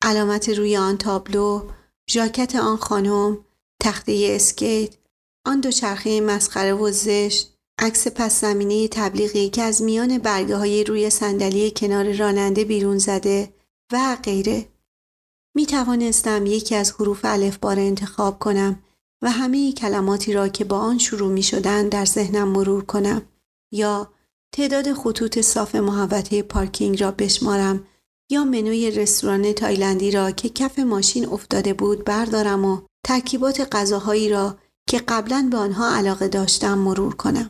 [0.02, 1.70] علامت روی آن تابلو،
[2.10, 3.38] ژاکت آن خانم،
[3.82, 4.96] تخته اسکیت،
[5.46, 10.84] آن دو چرخه مسخره و زشت، عکس پس زمینه تبلیغی که از میان برگه های
[10.84, 13.54] روی صندلی کنار راننده بیرون زده
[13.92, 14.66] و غیره.
[15.56, 18.84] می توانستم یکی از حروف الفبا را انتخاب کنم
[19.22, 23.22] و همه کلماتی را که با آن شروع می شدن در ذهنم مرور کنم
[23.72, 24.14] یا
[24.54, 27.88] تعداد خطوط صاف محوطه پارکینگ را بشمارم
[28.32, 34.58] یا منوی رستوران تایلندی را که کف ماشین افتاده بود بردارم و ترکیبات غذاهایی را
[34.88, 37.50] که قبلا به آنها علاقه داشتم مرور کنم.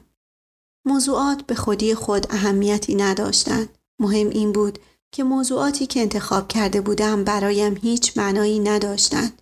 [0.86, 3.70] موضوعات به خودی خود اهمیتی نداشتند.
[4.00, 4.80] مهم این بود
[5.12, 9.42] که موضوعاتی که انتخاب کرده بودم برایم هیچ معنایی نداشتند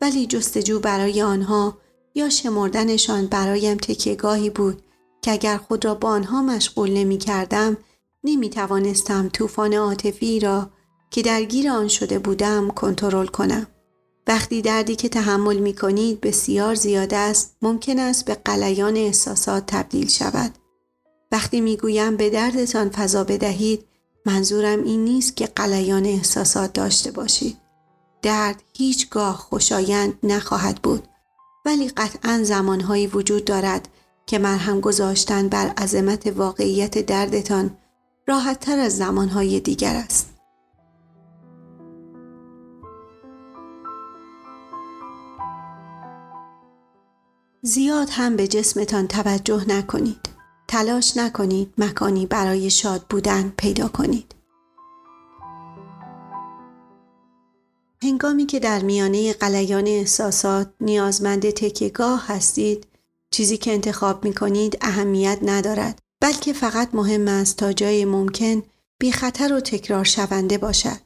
[0.00, 1.78] ولی جستجو برای آنها
[2.14, 4.82] یا شمردنشان برایم تکیهگاهی بود
[5.22, 7.76] که اگر خود را با آنها مشغول نمی کردم
[8.24, 10.70] نمی توانستم طوفان عاطفی را
[11.10, 13.66] که درگیر آن شده بودم کنترل کنم.
[14.26, 20.08] وقتی دردی که تحمل می کنید بسیار زیاد است ممکن است به قلیان احساسات تبدیل
[20.08, 20.54] شود.
[21.32, 23.84] وقتی می گویم به دردتان فضا بدهید
[24.26, 27.56] منظورم این نیست که قلیان احساسات داشته باشید.
[28.22, 31.08] درد هیچگاه خوشایند نخواهد بود
[31.64, 33.88] ولی قطعا زمانهایی وجود دارد
[34.26, 37.76] که مرهم گذاشتن بر عظمت واقعیت دردتان
[38.28, 40.30] راحت تر از زمانهای دیگر است.
[47.62, 50.39] زیاد هم به جسمتان توجه نکنید.
[50.70, 54.34] تلاش نکنید مکانی برای شاد بودن پیدا کنید.
[58.02, 62.86] هنگامی که در میانه قلیان احساسات نیازمند تکیگاه هستید
[63.30, 68.62] چیزی که انتخاب می کنید اهمیت ندارد بلکه فقط مهم است تا جای ممکن
[69.00, 71.00] بی خطر و تکرار شونده باشد.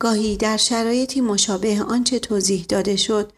[0.00, 3.32] گاهی در شرایطی مشابه آنچه توضیح داده شد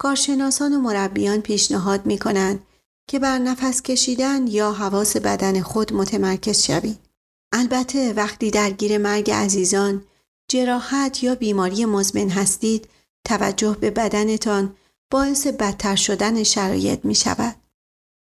[0.00, 2.67] کارشناسان و مربیان پیشنهاد می کنند
[3.08, 6.98] که بر نفس کشیدن یا حواس بدن خود متمرکز شوید.
[7.52, 10.04] البته وقتی درگیر مرگ عزیزان،
[10.50, 12.88] جراحت یا بیماری مزمن هستید
[13.24, 14.76] توجه به بدنتان
[15.10, 17.54] باعث بدتر شدن شرایط می شود.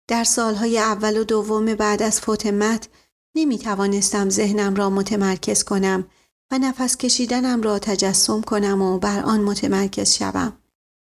[0.08, 2.88] در سالهای اول و دوم بعد از فوت مت
[3.34, 6.04] نمی توانستم ذهنم را متمرکز کنم
[6.52, 10.52] و نفس کشیدنم را تجسم کنم و بر آن متمرکز شوم.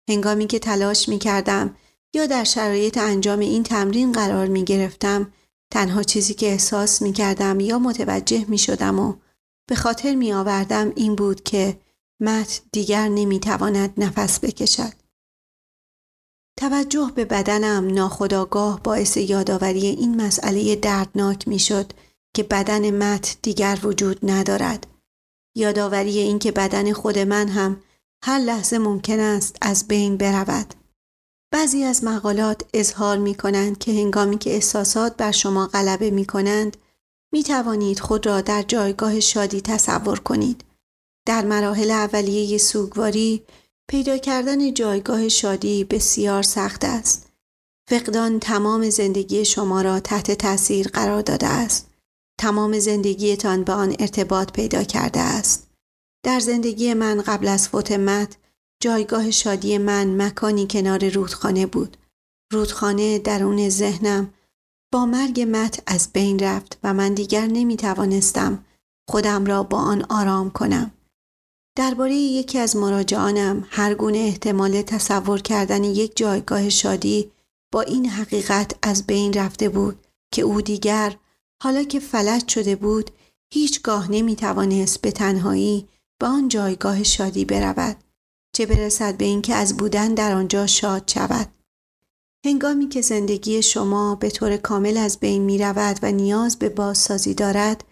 [0.09, 1.75] هنگامی که تلاش می کردم
[2.13, 5.33] یا در شرایط انجام این تمرین قرار می گرفتم
[5.71, 9.13] تنها چیزی که احساس می کردم یا متوجه می شدم و
[9.69, 11.79] به خاطر می آوردم این بود که
[12.21, 14.93] مت دیگر نمی تواند نفس بکشد.
[16.59, 21.93] توجه به بدنم ناخداگاه باعث یادآوری این مسئله دردناک می شد
[22.35, 24.87] که بدن مت دیگر وجود ندارد.
[25.55, 27.83] یادآوری این که بدن خود من هم
[28.23, 30.80] هر لحظه ممکن است از بین برود.
[31.51, 36.77] بعضی از مقالات اظهار می کنند که هنگامی که احساسات بر شما غلبه می کنند
[37.33, 40.63] می توانید خود را در جایگاه شادی تصور کنید.
[41.27, 43.43] در مراحل اولیه سوگواری
[43.89, 47.27] پیدا کردن جایگاه شادی بسیار سخت است.
[47.89, 51.87] فقدان تمام زندگی شما را تحت تاثیر قرار داده است.
[52.39, 55.67] تمام زندگیتان به آن ارتباط پیدا کرده است.
[56.23, 58.37] در زندگی من قبل از فوت مت
[58.81, 61.97] جایگاه شادی من مکانی کنار رودخانه بود.
[62.53, 64.33] رودخانه درون ذهنم
[64.93, 68.65] با مرگ مت از بین رفت و من دیگر نمی توانستم
[69.09, 70.91] خودم را با آن آرام کنم.
[71.77, 77.31] درباره یکی از مراجعانم هر گونه احتمال تصور کردن یک جایگاه شادی
[77.73, 81.17] با این حقیقت از بین رفته بود که او دیگر
[81.63, 83.11] حالا که فلج شده بود
[83.53, 85.87] هیچگاه نمی توانست به تنهایی
[86.21, 87.95] به آن جایگاه شادی برود
[88.53, 91.47] چه برسد به اینکه از بودن در آنجا شاد شود.
[92.45, 97.33] هنگامی که زندگی شما به طور کامل از بین می رود و نیاز به بازسازی
[97.33, 97.83] دارد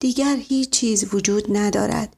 [0.00, 2.16] دیگر هیچ چیز وجود ندارد.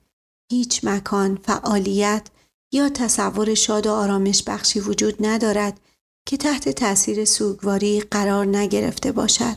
[0.52, 2.26] هیچ مکان فعالیت
[2.72, 5.80] یا تصور شاد و آرامش بخشی وجود ندارد
[6.26, 9.56] که تحت تاثیر سوگواری قرار نگرفته باشد.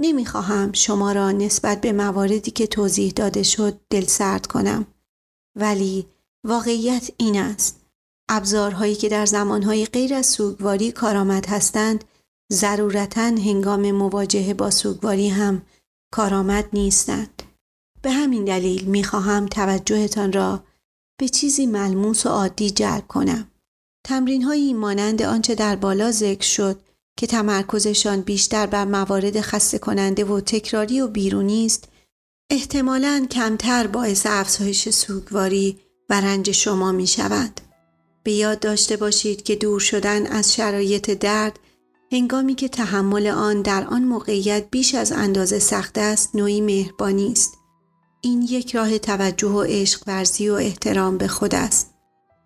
[0.00, 4.86] نمی‌خواهم شما را نسبت به مواردی که توضیح داده شد دل سرد کنم
[5.56, 6.06] ولی
[6.46, 7.80] واقعیت این است.
[8.28, 12.04] ابزارهایی که در زمانهای غیر از سوگواری کارآمد هستند
[12.52, 15.62] ضرورتا هنگام مواجهه با سوگواری هم
[16.12, 17.42] کارآمد نیستند.
[18.02, 20.64] به همین دلیل می‌خواهم توجهتان را
[21.20, 23.50] به چیزی ملموس و عادی جلب کنم.
[24.06, 26.80] تمرین هایی مانند آنچه در بالا ذکر شد
[27.18, 31.88] که تمرکزشان بیشتر بر موارد خسته کننده و تکراری و بیرونی است
[32.50, 37.60] احتمالاً کمتر باعث افزایش سوگواری و رنج شما می شود.
[38.22, 41.58] به یاد داشته باشید که دور شدن از شرایط درد
[42.12, 47.58] هنگامی که تحمل آن در آن موقعیت بیش از اندازه سخت است نوعی مهربانی است.
[48.20, 51.90] این یک راه توجه و عشق ورزی و احترام به خود است.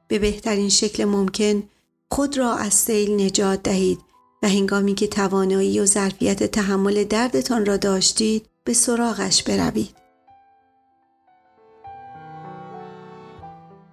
[0.08, 1.62] به بهترین شکل ممکن
[2.10, 3.98] خود را از سیل نجات دهید
[4.42, 10.01] و هنگامی که توانایی و ظرفیت تحمل دردتان را داشتید به سراغش بروید.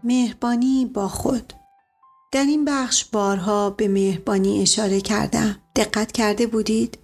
[0.03, 1.53] مهربانی با خود
[2.31, 5.55] در این بخش بارها به مهربانی اشاره کردم.
[5.75, 6.97] دقت کرده بودید؟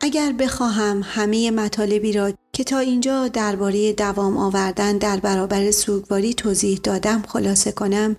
[0.00, 6.80] اگر بخواهم همه مطالبی را که تا اینجا درباره دوام آوردن در برابر سوگواری توضیح
[6.82, 8.16] دادم خلاصه کنم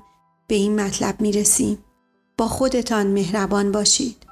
[0.47, 1.77] به این مطلب می رسیم.
[2.37, 4.25] با خودتان مهربان باشید.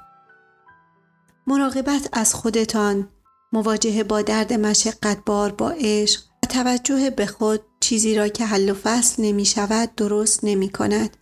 [1.46, 3.08] مراقبت از خودتان
[3.52, 6.20] مواجهه با درد مشقت بار با عشق
[6.54, 11.16] توجه به خود چیزی را که حل و فصل نمی شود درست نمی کند.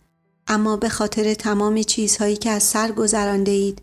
[0.47, 3.81] اما به خاطر تمام چیزهایی که از سر گذرانده اید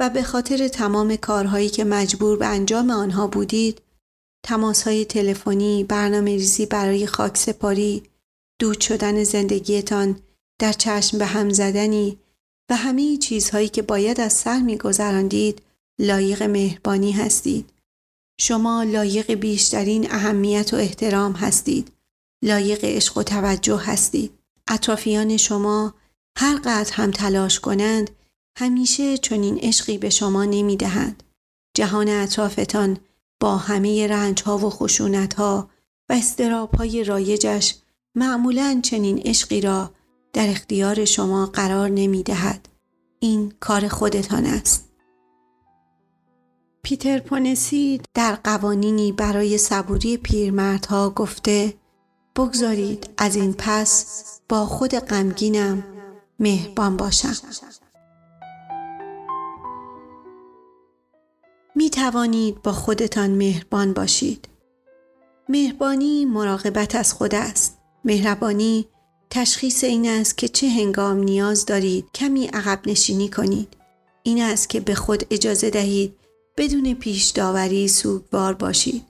[0.00, 3.80] و به خاطر تمام کارهایی که مجبور به انجام آنها بودید
[4.44, 8.02] تماس های تلفنی، برنامه ریزی برای خاک سپاری،
[8.58, 10.20] دود شدن زندگیتان،
[10.58, 12.18] در چشم به هم زدنی
[12.70, 15.62] و همه چیزهایی که باید از سر می گذراندید
[16.00, 17.70] لایق مهربانی هستید.
[18.40, 21.92] شما لایق بیشترین اهمیت و احترام هستید.
[22.44, 24.38] لایق عشق و توجه هستید.
[24.68, 25.94] اطرافیان شما
[26.38, 28.10] هر قدر هم تلاش کنند
[28.58, 31.22] همیشه چنین عشقی به شما نمی دهند.
[31.74, 32.98] جهان اطرافتان
[33.40, 35.70] با همه رنج ها و خشونت ها
[36.08, 37.74] و استراب های رایجش
[38.14, 39.90] معمولا چنین عشقی را
[40.32, 42.68] در اختیار شما قرار نمی دهد.
[43.20, 44.91] این کار خودتان است.
[46.84, 51.74] پیتر پونسی در قوانینی برای صبوری پیرمردها گفته
[52.36, 54.06] بگذارید از این پس
[54.48, 55.84] با خود غمگینم
[56.40, 57.32] مهربان باشم.
[61.74, 64.48] می توانید با خودتان مهربان باشید.
[65.48, 67.78] مهربانی مراقبت از خود است.
[68.04, 68.88] مهربانی
[69.30, 73.76] تشخیص این است که چه هنگام نیاز دارید کمی عقب نشینی کنید.
[74.22, 76.21] این است که به خود اجازه دهید
[76.56, 79.04] بدون پیش داوری سوگوار باشید.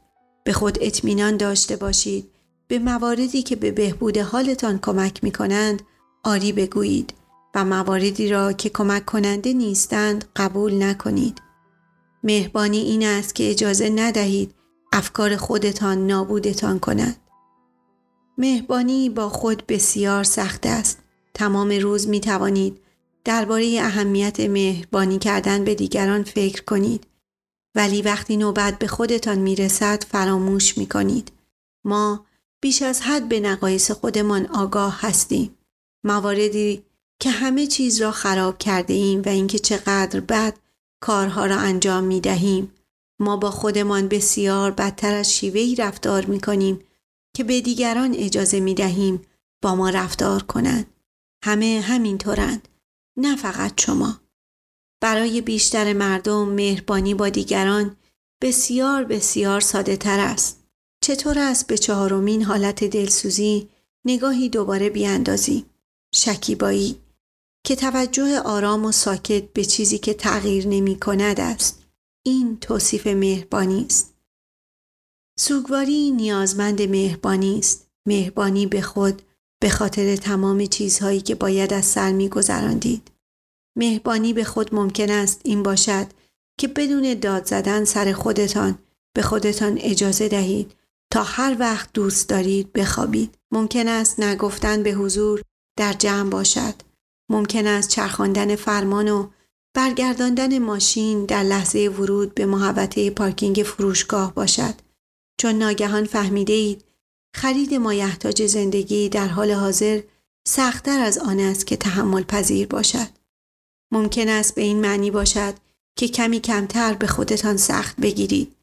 [0.44, 2.30] به خود اطمینان داشته باشید.
[2.68, 5.82] به مواردی که به بهبود حالتان کمک می کنند
[6.24, 7.14] آری بگویید
[7.54, 11.38] و مواردی را که کمک کننده نیستند قبول نکنید.
[12.24, 14.54] مهربانی این است که اجازه ندهید
[14.92, 17.16] افکار خودتان نابودتان کند.
[18.38, 20.98] مهربانی با خود بسیار سخت است.
[21.34, 22.78] تمام روز می توانید
[23.24, 27.06] درباره اهمیت مهربانی کردن به دیگران فکر کنید.
[27.74, 31.32] ولی وقتی نوبت به خودتان می رسد فراموش می کنید.
[31.84, 32.26] ما
[32.62, 35.58] بیش از حد به نقایص خودمان آگاه هستیم.
[36.04, 36.84] مواردی
[37.20, 40.58] که همه چیز را خراب کرده ایم و اینکه چقدر بد
[41.02, 42.72] کارها را انجام می دهیم.
[43.20, 46.80] ما با خودمان بسیار بدتر از شیوهی رفتار می کنیم
[47.36, 49.22] که به دیگران اجازه می دهیم
[49.62, 50.86] با ما رفتار کنند.
[51.44, 52.68] همه همینطورند.
[53.16, 54.21] نه فقط شما.
[55.02, 57.96] برای بیشتر مردم مهربانی با دیگران
[58.42, 60.64] بسیار بسیار ساده تر است.
[61.04, 63.68] چطور است به چهارمین حالت دلسوزی
[64.04, 65.64] نگاهی دوباره بیاندازی؟
[66.14, 66.96] شکیبایی
[67.66, 71.82] که توجه آرام و ساکت به چیزی که تغییر نمی کند است.
[72.26, 74.14] این توصیف مهربانی است.
[75.38, 77.86] سوگواری نیازمند مهربانی است.
[78.06, 79.22] مهربانی به خود
[79.62, 83.11] به خاطر تمام چیزهایی که باید از سر می گذراندید.
[83.76, 86.06] مهربانی به خود ممکن است این باشد
[86.60, 88.78] که بدون داد زدن سر خودتان
[89.16, 90.74] به خودتان اجازه دهید
[91.12, 93.38] تا هر وقت دوست دارید بخوابید.
[93.52, 95.42] ممکن است نگفتن به حضور
[95.78, 96.74] در جمع باشد.
[97.30, 99.28] ممکن است چرخاندن فرمان و
[99.76, 104.74] برگرداندن ماشین در لحظه ورود به محوطه پارکینگ فروشگاه باشد
[105.40, 106.84] چون ناگهان فهمیده اید
[107.36, 110.00] خرید مایحتاج زندگی در حال حاضر
[110.48, 113.21] سختتر از آن است که تحمل پذیر باشد.
[113.92, 115.54] ممکن است به این معنی باشد
[115.96, 118.56] که کمی کمتر به خودتان سخت بگیرید.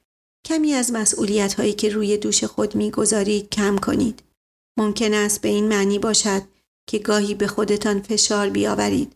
[0.45, 4.23] کمی از مسئولیت هایی که روی دوش خود می‌گذارید کم کنید.
[4.77, 6.41] ممکن است به این معنی باشد
[6.87, 9.15] که گاهی به خودتان فشار بیاورید.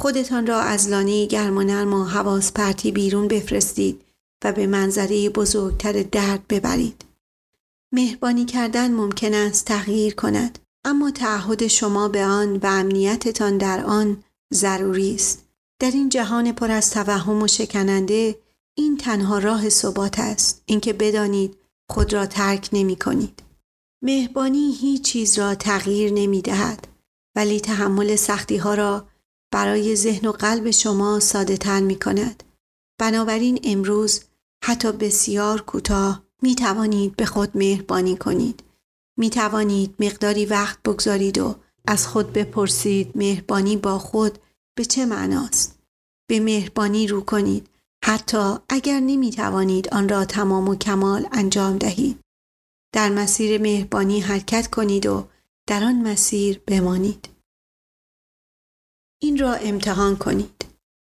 [0.00, 4.02] خودتان را از لانه گرم و نرم و حواس پرتی بیرون بفرستید
[4.44, 7.04] و به منظره بزرگتر درد ببرید.
[7.92, 14.24] مهربانی کردن ممکن است تغییر کند اما تعهد شما به آن و امنیتتان در آن
[14.54, 15.49] ضروری است.
[15.80, 18.38] در این جهان پر از توهم و شکننده
[18.74, 21.56] این تنها راه ثبات است اینکه بدانید
[21.90, 23.42] خود را ترک نمی کنید.
[24.02, 26.88] مهربانی هیچ چیز را تغییر نمی دهد
[27.36, 29.08] ولی تحمل سختی ها را
[29.52, 32.42] برای ذهن و قلب شما ساده تر می کند.
[32.98, 34.20] بنابراین امروز
[34.64, 38.62] حتی بسیار کوتاه می توانید به خود مهربانی کنید.
[39.18, 41.54] می توانید مقداری وقت بگذارید و
[41.86, 44.38] از خود بپرسید مهربانی با خود
[44.80, 45.78] به چه معناست؟
[46.30, 47.68] به مهربانی رو کنید
[48.04, 52.20] حتی اگر نمی توانید آن را تمام و کمال انجام دهید.
[52.94, 55.28] در مسیر مهربانی حرکت کنید و
[55.68, 57.28] در آن مسیر بمانید.
[59.22, 60.64] این را امتحان کنید.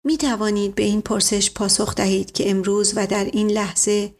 [0.06, 4.14] می توانید به این پرسش پاسخ دهید که امروز و در این لحظه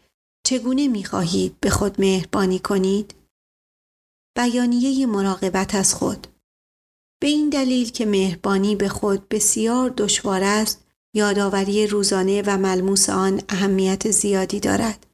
[0.47, 3.14] چگونه می خواهید به خود مهربانی کنید؟
[4.36, 6.26] بیانیه مراقبت از خود
[7.23, 13.43] به این دلیل که مهربانی به خود بسیار دشوار است یادآوری روزانه و ملموس آن
[13.49, 15.07] اهمیت زیادی دارد.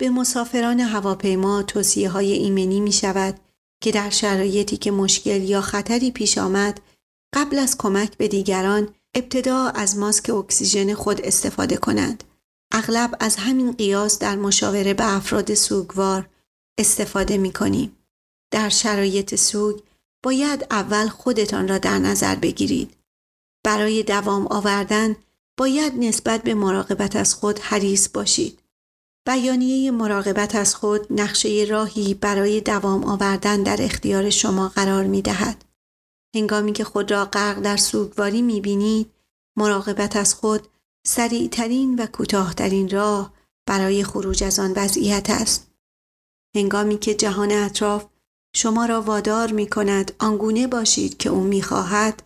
[0.00, 3.40] به مسافران هواپیما توصیه های ایمنی می شود
[3.82, 6.80] که در شرایطی که مشکل یا خطری پیش آمد
[7.34, 12.24] قبل از کمک به دیگران ابتدا از ماسک اکسیژن خود استفاده کنند.
[12.72, 16.28] اغلب از همین قیاس در مشاوره به افراد سوگوار
[16.78, 17.96] استفاده می کنیم.
[18.50, 19.80] در شرایط سوگ
[20.24, 22.96] باید اول خودتان را در نظر بگیرید.
[23.64, 25.16] برای دوام آوردن
[25.58, 28.58] باید نسبت به مراقبت از خود حریص باشید.
[29.26, 35.64] بیانیه مراقبت از خود نقشه راهی برای دوام آوردن در اختیار شما قرار می دهد.
[36.34, 39.10] هنگامی که خود را غرق در سوگواری می بینید،
[39.56, 40.68] مراقبت از خود
[41.06, 43.32] سریعترین و کوتاهترین راه
[43.66, 45.70] برای خروج از آن وضعیت است.
[46.56, 48.06] هنگامی که جهان اطراف
[48.56, 52.22] شما را وادار می کند آنگونه باشید که او می خواهد،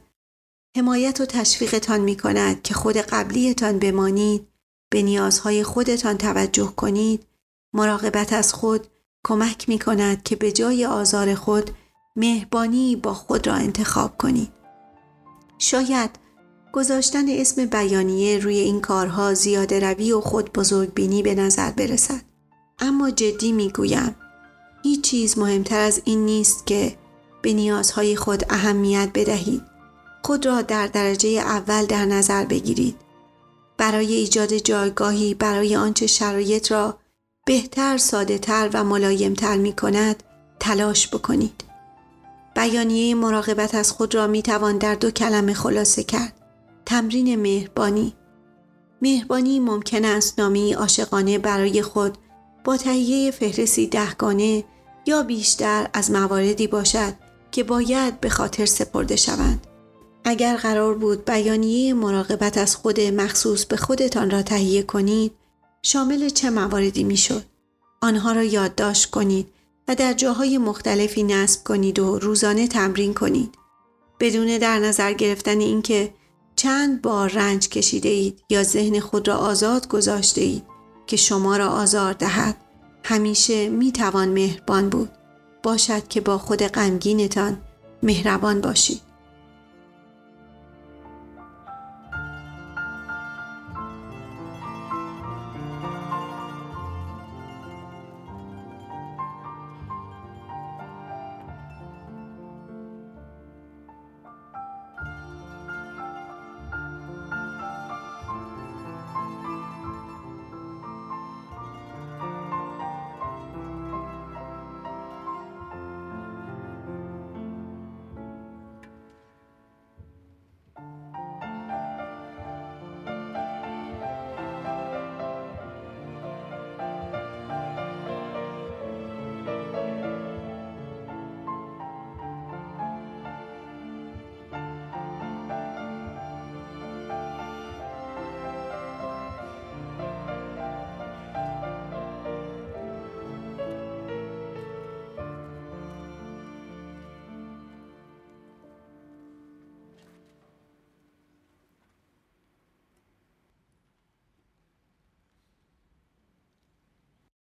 [0.77, 4.49] حمایت و تشویقتان می کند که خود قبلیتان بمانید
[4.91, 7.27] به نیازهای خودتان توجه کنید
[7.75, 8.87] مراقبت از خود
[9.25, 11.71] کمک می کند که به جای آزار خود
[12.17, 14.53] مهربانی با خود را انتخاب کنید.
[15.59, 16.11] شاید
[16.73, 22.23] گذاشتن اسم بیانیه روی این کارها زیاده روی و خود بزرگ بینی به نظر برسد.
[22.79, 24.17] اما جدی می گویم
[24.83, 26.97] هیچ چیز مهمتر از این نیست که
[27.43, 29.63] به نیازهای خود اهمیت بدهید.
[30.23, 32.97] خود را در درجه اول در نظر بگیرید.
[33.77, 36.99] برای ایجاد جایگاهی برای آنچه شرایط را
[37.47, 40.23] بهتر، ساده تر و ملایمتر می کند
[40.61, 41.65] تلاش بکنید.
[42.57, 46.33] بیانیه مراقبت از خود را می توان در دو کلمه خلاصه کرد.
[46.87, 48.15] تمرین مهربانی
[49.03, 52.19] مهربانی ممکن است نامی عاشقانه برای خود
[52.69, 54.65] با تهیه فهرستی دهگانه
[55.07, 57.15] یا بیشتر از مواردی باشد
[57.51, 59.67] که باید به خاطر سپرده شوند.
[60.25, 65.33] اگر قرار بود بیانیه مراقبت از خود مخصوص به خودتان را تهیه کنید،
[65.83, 67.45] شامل چه مواردی می‌شد؟
[68.01, 69.49] آنها را یادداشت کنید
[69.89, 73.55] و در جاهای مختلفی نصب کنید و روزانه تمرین کنید.
[74.21, 76.15] بدون در نظر گرفتن اینکه
[76.57, 80.78] چند بار رنج کشیده اید یا ذهن خود را آزاد گذاشته اید
[81.09, 82.57] که شما را آزار دهد.
[83.05, 85.11] همیشه می توان مهربان بود.
[85.63, 87.59] باشد که با خود غمگینتان
[88.03, 89.08] مهربان باشید.